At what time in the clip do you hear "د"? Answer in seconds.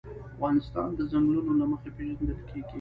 0.95-0.99